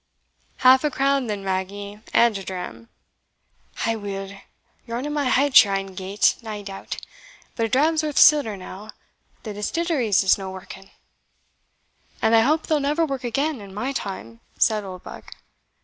[0.65, 2.89] "Half a crown then, Maggie, and a dram."
[3.85, 4.35] "Aweel,
[4.87, 6.97] your honour maun hae't your ain gate, nae doubt;
[7.55, 8.89] but a dram's worth siller now
[9.43, 10.89] the distilleries is no working."
[12.19, 15.35] "And I hope they'll never work again in my time," said Oldbuck.